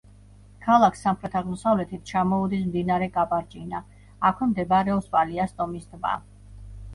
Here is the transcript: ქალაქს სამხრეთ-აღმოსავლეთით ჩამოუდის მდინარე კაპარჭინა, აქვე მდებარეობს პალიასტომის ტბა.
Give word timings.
ქალაქს 0.67 1.03
სამხრეთ-აღმოსავლეთით 1.07 2.07
ჩამოუდის 2.11 2.63
მდინარე 2.69 3.09
კაპარჭინა, 3.19 3.83
აქვე 4.31 4.49
მდებარეობს 4.55 5.13
პალიასტომის 5.19 5.87
ტბა. 5.93 6.17